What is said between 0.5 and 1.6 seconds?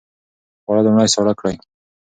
خواړه لومړی ساړه کړئ.